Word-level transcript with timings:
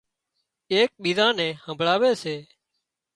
ايڪ 0.73 0.89
ٻيزان 1.03 1.31
نين 1.39 1.53
همڀۯاوي 1.65 2.11
سي 2.21 2.35